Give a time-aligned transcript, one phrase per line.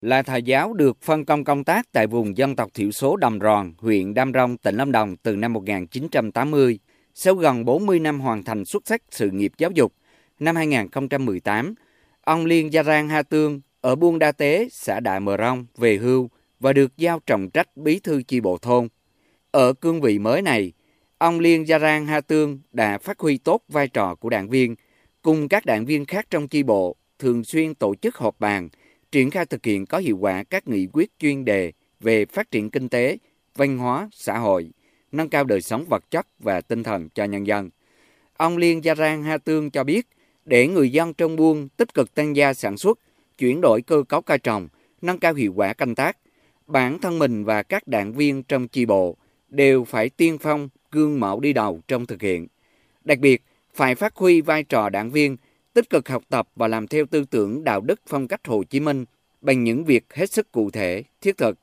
[0.00, 3.38] là thầy giáo được phân công công tác tại vùng dân tộc thiểu số Đầm
[3.40, 6.78] Ròn, huyện Đam Rông, tỉnh Lâm Đồng từ năm 1980.
[7.14, 9.92] Sau gần 40 năm hoàn thành xuất sắc sự nghiệp giáo dục,
[10.38, 11.74] năm 2018,
[12.20, 15.96] ông Liên Gia Rang Ha Tương ở Buôn Đa Tế, xã Đại Mờ Rông về
[15.96, 16.30] hưu
[16.60, 18.88] và được giao trọng trách bí thư chi bộ thôn.
[19.50, 20.72] Ở cương vị mới này,
[21.18, 24.74] ông Liên Gia Rang Ha Tương đã phát huy tốt vai trò của đảng viên,
[25.22, 28.68] cùng các đảng viên khác trong chi bộ thường xuyên tổ chức họp bàn,
[29.12, 32.70] triển khai thực hiện có hiệu quả các nghị quyết chuyên đề về phát triển
[32.70, 33.18] kinh tế,
[33.54, 34.70] văn hóa, xã hội,
[35.12, 37.70] nâng cao đời sống vật chất và tinh thần cho nhân dân.
[38.36, 40.06] Ông Liên Gia Rang Ha Tương cho biết,
[40.44, 42.98] để người dân trong buôn tích cực tăng gia sản xuất,
[43.38, 44.68] chuyển đổi cơ cấu cây trồng,
[45.02, 46.16] nâng cao hiệu quả canh tác,
[46.66, 49.16] bản thân mình và các đảng viên trong chi bộ
[49.48, 52.46] đều phải tiên phong, gương mẫu đi đầu trong thực hiện.
[53.04, 53.42] Đặc biệt,
[53.74, 55.36] phải phát huy vai trò đảng viên,
[55.74, 58.80] tích cực học tập và làm theo tư tưởng đạo đức phong cách Hồ Chí
[58.80, 59.04] Minh
[59.40, 61.58] bằng những việc hết sức cụ thể, thiết thực.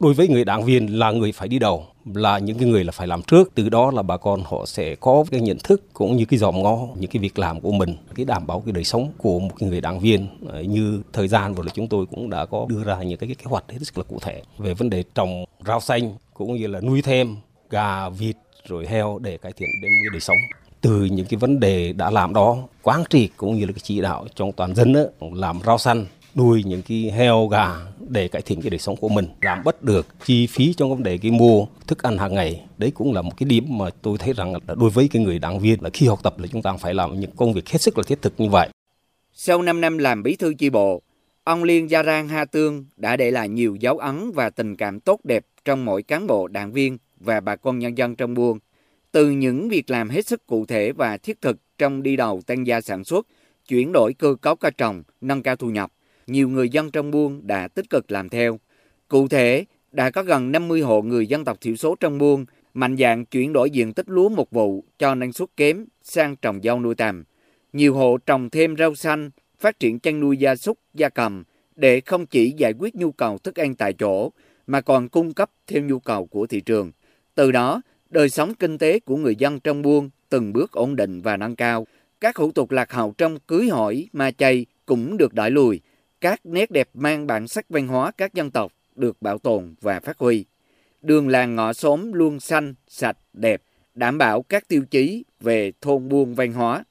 [0.00, 2.92] Đối với người đảng viên là người phải đi đầu, là những cái người là
[2.92, 6.16] phải làm trước, từ đó là bà con họ sẽ có cái nhận thức cũng
[6.16, 8.84] như cái dòm ngó những cái việc làm của mình, cái đảm bảo cái đời
[8.84, 10.26] sống của một cái người đảng viên.
[10.66, 13.34] Như thời gian vừa rồi chúng tôi cũng đã có đưa ra những cái, cái
[13.34, 16.66] kế hoạch hết sức là cụ thể về vấn đề trồng rau xanh cũng như
[16.66, 17.36] là nuôi thêm
[17.70, 20.36] gà, vịt rồi heo để cải thiện đến cái đời sống
[20.80, 24.00] từ những cái vấn đề đã làm đó quán triệt cũng như là cái chỉ
[24.00, 25.00] đạo trong toàn dân đó,
[25.34, 27.74] làm rau xanh nuôi những cái heo gà
[28.08, 31.02] để cải thiện cái đời sống của mình giảm bớt được chi phí trong vấn
[31.02, 32.62] đề cái mua thức ăn hàng ngày.
[32.78, 35.38] Đấy cũng là một cái điểm mà tôi thấy rằng là đối với cái người
[35.38, 37.82] đảng viên là khi học tập là chúng ta phải làm những công việc hết
[37.82, 38.68] sức là thiết thực như vậy.
[39.32, 41.02] Sau 5 năm làm bí thư chi bộ
[41.44, 45.00] ông Liên Gia Rang Ha Tương đã để lại nhiều dấu ấn và tình cảm
[45.00, 48.58] tốt đẹp trong mỗi cán bộ đảng viên và bà con nhân dân trong buôn
[49.12, 52.66] từ những việc làm hết sức cụ thể và thiết thực trong đi đầu tăng
[52.66, 53.26] gia sản xuất,
[53.68, 55.92] chuyển đổi cơ cấu cây trồng, nâng cao thu nhập,
[56.26, 58.60] nhiều người dân trong buôn đã tích cực làm theo.
[59.08, 62.96] Cụ thể, đã có gần 50 hộ người dân tộc thiểu số trong buôn mạnh
[62.96, 66.80] dạng chuyển đổi diện tích lúa một vụ cho năng suất kém sang trồng rau
[66.80, 67.24] nuôi tầm.
[67.72, 71.44] Nhiều hộ trồng thêm rau xanh, phát triển chăn nuôi gia súc, gia cầm
[71.76, 74.32] để không chỉ giải quyết nhu cầu thức ăn tại chỗ
[74.66, 76.92] mà còn cung cấp theo nhu cầu của thị trường.
[77.34, 81.20] Từ đó, đời sống kinh tế của người dân trong buôn từng bước ổn định
[81.20, 81.86] và nâng cao.
[82.20, 85.80] Các hủ tục lạc hậu trong cưới hỏi, ma chay cũng được đẩy lùi.
[86.20, 90.00] Các nét đẹp mang bản sắc văn hóa các dân tộc được bảo tồn và
[90.00, 90.44] phát huy.
[91.02, 93.62] Đường làng ngõ xóm luôn xanh, sạch, đẹp,
[93.94, 96.84] đảm bảo các tiêu chí về thôn buôn văn hóa.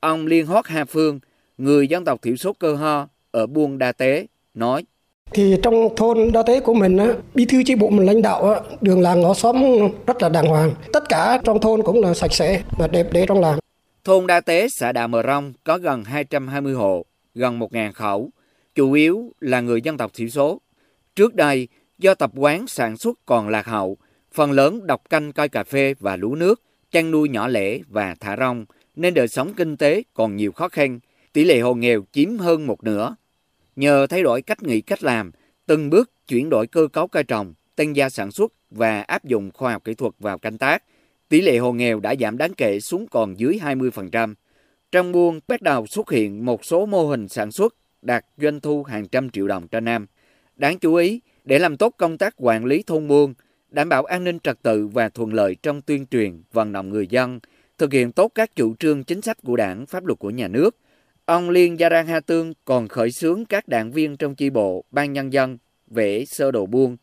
[0.00, 1.20] Ông Liên Hót Hà Phương,
[1.58, 4.84] người dân tộc thiểu số cơ ho ở buôn Đa Tế, nói
[5.34, 6.98] thì trong thôn đa tế của mình
[7.34, 9.56] bí thư chi bộ mình lãnh đạo đường làng ngõ xóm
[10.06, 10.74] rất là đàng hoàng.
[10.92, 13.58] Tất cả trong thôn cũng là sạch sẽ và đẹp đẽ trong làng.
[14.04, 18.30] Thôn đa tế xã đà mờ Rong có gần 220 hộ, gần 1.000 khẩu,
[18.74, 20.60] chủ yếu là người dân tộc thiểu số.
[21.16, 21.68] Trước đây,
[21.98, 23.96] do tập quán sản xuất còn lạc hậu,
[24.32, 28.14] phần lớn độc canh coi cà phê và lúa nước, chăn nuôi nhỏ lẻ và
[28.20, 28.64] thả rong,
[28.96, 31.00] nên đời sống kinh tế còn nhiều khó khăn.
[31.32, 33.14] Tỷ lệ hộ nghèo chiếm hơn một nửa.
[33.76, 35.30] Nhờ thay đổi cách nghĩ cách làm,
[35.66, 39.50] từng bước chuyển đổi cơ cấu cây trồng, tăng gia sản xuất và áp dụng
[39.54, 40.82] khoa học kỹ thuật vào canh tác,
[41.28, 44.34] tỷ lệ hộ nghèo đã giảm đáng kể xuống còn dưới 20%.
[44.92, 48.82] Trong buôn bắt đầu xuất hiện một số mô hình sản xuất đạt doanh thu
[48.82, 50.06] hàng trăm triệu đồng trên năm.
[50.56, 53.34] Đáng chú ý, để làm tốt công tác quản lý thôn buôn,
[53.70, 57.06] đảm bảo an ninh trật tự và thuận lợi trong tuyên truyền, vận động người
[57.06, 57.40] dân,
[57.78, 60.76] thực hiện tốt các chủ trương chính sách của đảng, pháp luật của nhà nước,
[61.26, 64.84] Ông Liên Gia Rang Ha Tương còn khởi xướng các đảng viên trong chi bộ,
[64.90, 66.96] ban nhân dân vẽ sơ đồ buôn,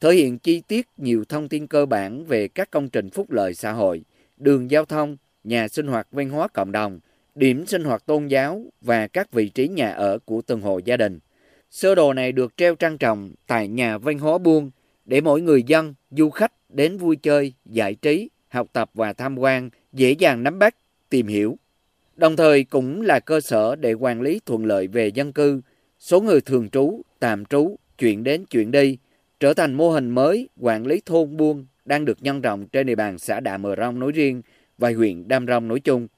[0.00, 3.54] thể hiện chi tiết nhiều thông tin cơ bản về các công trình phúc lợi
[3.54, 4.02] xã hội,
[4.36, 7.00] đường giao thông, nhà sinh hoạt văn hóa cộng đồng,
[7.34, 10.96] điểm sinh hoạt tôn giáo và các vị trí nhà ở của từng hộ gia
[10.96, 11.18] đình.
[11.70, 14.70] Sơ đồ này được treo trang trọng tại nhà văn hóa buôn
[15.04, 19.38] để mỗi người dân, du khách đến vui chơi, giải trí, học tập và tham
[19.38, 20.76] quan dễ dàng nắm bắt,
[21.10, 21.58] tìm hiểu
[22.16, 25.60] đồng thời cũng là cơ sở để quản lý thuận lợi về dân cư,
[25.98, 28.98] số người thường trú, tạm trú, chuyển đến chuyển đi,
[29.40, 32.94] trở thành mô hình mới quản lý thôn buôn đang được nhân rộng trên địa
[32.94, 34.42] bàn xã Đạ Mờ Rong nói riêng
[34.78, 36.08] và huyện Đam Rong nói chung.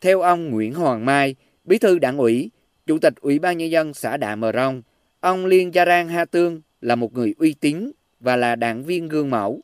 [0.00, 1.34] Theo ông Nguyễn Hoàng Mai,
[1.64, 2.50] Bí thư Đảng ủy,
[2.86, 4.82] Chủ tịch Ủy ban Nhân dân xã Đạ Mờ Rong,
[5.20, 9.08] ông Liên Gia Rang Ha Tương là một người uy tín và là đảng viên
[9.08, 9.60] gương mẫu.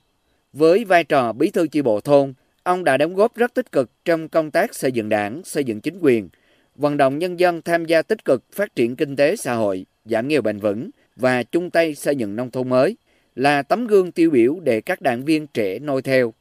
[0.53, 3.91] Với vai trò bí thư chi bộ thôn, Ông đã đóng góp rất tích cực
[4.05, 6.29] trong công tác xây dựng đảng, xây dựng chính quyền,
[6.77, 10.29] vận động nhân dân tham gia tích cực phát triển kinh tế xã hội, giảm
[10.29, 12.97] nghèo bền vững và chung tay xây dựng nông thôn mới,
[13.35, 16.33] là tấm gương tiêu biểu để các đảng viên trẻ noi theo.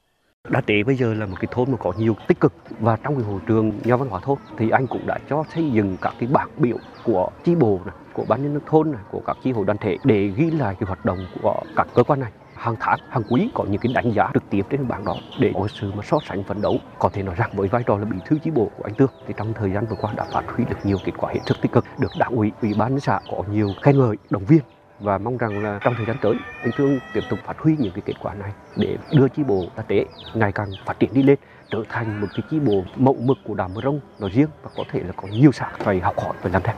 [0.50, 3.16] Đa Tế bây giờ là một cái thôn mà có nhiều tích cực và trong
[3.16, 6.14] cái hội trường nhà văn hóa thôn thì anh cũng đã cho xây dựng các
[6.20, 9.38] cái bảng biểu của chi bộ này, của ban nhân dân thôn này, của các
[9.44, 12.32] chi hội đoàn thể để ghi lại cái hoạt động của các cơ quan này
[12.60, 15.52] hàng tháng hàng quý có những cái đánh giá trực tiếp trên bảng đó để
[15.56, 18.06] có sự mà so sánh phấn đấu có thể nói rằng với vai trò là
[18.06, 20.44] bí thư chi bộ của anh Tương thì trong thời gian vừa qua đã phát
[20.48, 23.20] huy được nhiều kết quả hết sức tích cực được đảng ủy ủy ban xã
[23.32, 24.62] có nhiều khen ngợi động viên
[25.00, 27.92] và mong rằng là trong thời gian tới anh Thương tiếp tục phát huy những
[27.92, 31.24] cái kết quả này để đưa chi bộ ta tế ngày càng phát triển đi
[31.24, 31.38] lên
[31.72, 34.70] trở thành một cái chi bộ mẫu mực của đảng Mơ Rông nói riêng và
[34.78, 36.76] có thể là có nhiều xã phải học hỏi và làm theo.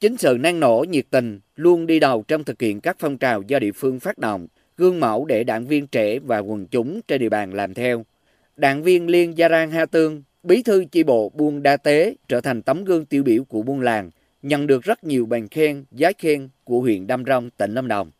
[0.00, 3.42] Chính sự năng nổ nhiệt tình luôn đi đầu trong thực hiện các phong trào
[3.42, 4.46] do địa phương phát động,
[4.76, 8.04] gương mẫu để đảng viên trẻ và quần chúng trên địa bàn làm theo.
[8.56, 12.40] Đảng viên Liên Gia Rang Ha Tương, bí thư chi bộ Buôn Đa Tế trở
[12.40, 14.10] thành tấm gương tiêu biểu của buôn làng,
[14.42, 18.10] nhận được rất nhiều bằng khen, giá khen của huyện Đam Rông, tỉnh Lâm Đồng.